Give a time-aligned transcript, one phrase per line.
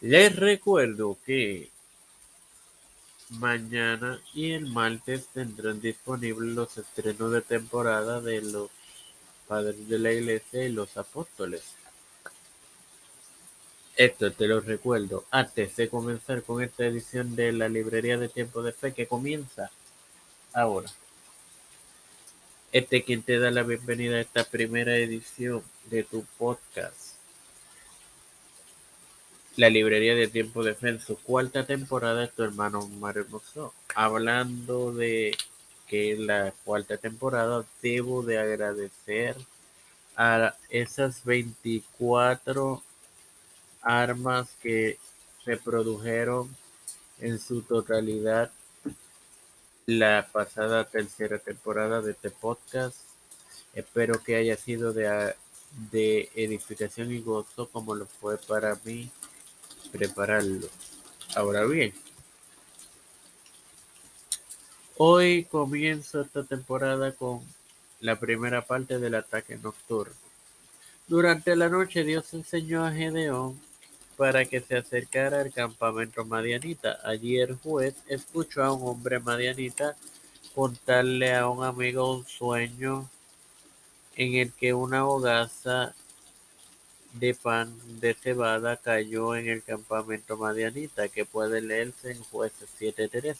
[0.00, 1.70] Les recuerdo que
[3.30, 8.70] mañana y el martes tendrán disponibles los estrenos de temporada de Los
[9.48, 11.62] Padres de la Iglesia y Los Apóstoles.
[13.96, 18.62] Esto te lo recuerdo antes de comenzar con esta edición de la Librería de Tiempo
[18.62, 19.70] de Fe que comienza
[20.52, 20.90] ahora.
[22.72, 27.13] Este quien te da la bienvenida a esta primera edición de tu podcast.
[29.56, 33.24] La Librería de Tiempo de en su cuarta temporada es tu hermano Mario.
[33.94, 35.36] Hablando de
[35.86, 39.36] que la cuarta temporada debo de agradecer
[40.16, 42.82] a esas 24
[43.82, 44.98] armas que
[45.44, 46.50] se produjeron
[47.20, 48.50] en su totalidad
[49.86, 52.96] la pasada tercera temporada de este podcast.
[53.72, 55.32] Espero que haya sido de,
[55.92, 59.12] de edificación y gozo como lo fue para mí
[59.94, 60.66] prepararlo.
[61.36, 61.94] Ahora bien,
[64.96, 67.40] hoy comienzo esta temporada con
[68.00, 70.12] la primera parte del ataque nocturno.
[71.06, 73.60] Durante la noche Dios enseñó a Gedeón
[74.16, 76.98] para que se acercara al campamento madianita.
[77.04, 79.96] Allí el juez escuchó a un hombre madianita
[80.56, 83.08] contarle a un amigo un sueño
[84.16, 85.94] en el que una hogaza
[87.14, 93.36] de pan de cebada cayó en el campamento madianita, que puede leerse en Jueces 7.13,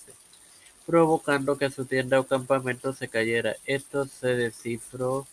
[0.87, 3.57] provocando que su tienda o campamento se cayera.
[3.67, 5.27] Esto se descifró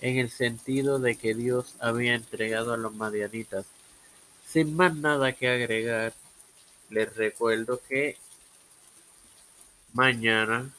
[0.00, 3.66] en el sentido de que Dios había entregado a los madianitas
[4.46, 6.14] sin más nada que agregar,
[6.88, 8.16] les recuerdo que
[9.92, 10.70] mañana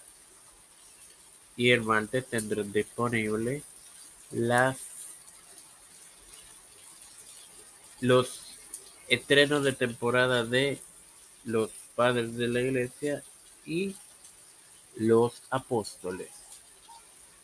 [1.55, 3.63] y el martes tendrán disponible
[4.31, 4.77] las
[8.01, 8.41] los
[9.07, 10.79] estrenos de temporada de
[11.45, 13.23] los padres de la iglesia
[13.65, 13.95] y
[14.95, 16.29] los apóstoles.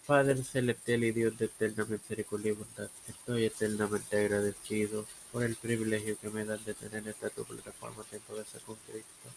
[0.05, 6.17] Padre celestial y Dios de eterna misericordia y bondad, estoy eternamente agradecido por el privilegio
[6.19, 8.19] que me dan de tener esta tu plataforma ser
[8.65, 9.29] con Cristo,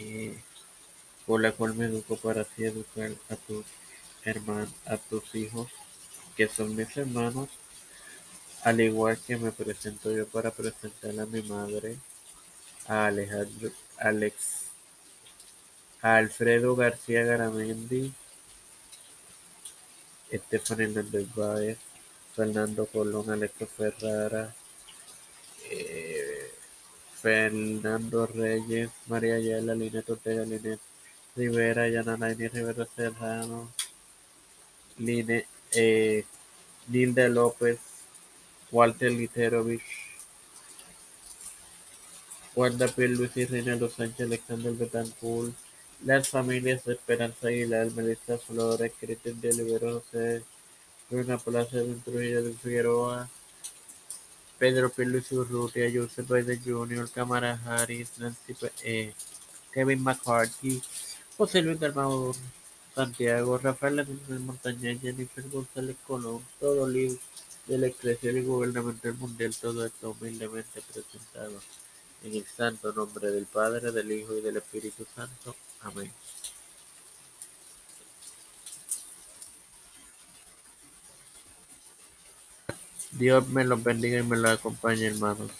[0.00, 0.32] y
[1.26, 3.64] por la cual me educo para así educar a tus
[4.24, 5.68] hermanos, a tus hijos,
[6.36, 7.48] que son mis hermanos,
[8.62, 11.96] al igual que me presento yo para presentar a mi madre,
[12.86, 14.62] a Alejandro, Alex
[16.02, 18.12] Alfredo García Garamendi,
[20.30, 21.78] Estefan Hernández Báez,
[22.34, 24.52] Fernando Colón, Alejo Ferrara,
[25.70, 26.50] eh,
[27.20, 30.80] Fernando Reyes, María Ayala, Linet Ortega, Linet
[31.36, 33.70] Rivera, Yananaini Rivera Serrano,
[34.98, 36.24] Line, eh,
[36.88, 37.78] Nilda López,
[38.72, 39.82] Walter Literovich,
[42.56, 45.54] Wanda Luis y Reinaldo Sánchez, Alexander Betancourt,
[46.04, 50.42] las familias Esperanza Aguilar, Melissa Flores, Cristian de Olivero, José
[51.10, 53.28] Bruna de Trujillo de Figueroa,
[54.58, 59.12] Pedro Pierluisi Urrutia, Joseph Biden Jr., Cámara Harris, Nancy, eh,
[59.70, 60.82] Kevin McCarthy,
[61.36, 62.34] José Luis Dalmau
[62.94, 64.06] Santiago, Rafael
[64.40, 67.18] Montaña, Jennifer González Colón, todo líder
[67.72, 71.58] de la Iglesia y Gubernamental Mundial, todo esto humildemente presentado
[72.22, 75.56] en el santo nombre del Padre, del Hijo y del Espíritu Santo.
[75.80, 76.12] Amén.
[83.12, 85.50] Dios me los bendiga y me los acompañe, hermanos.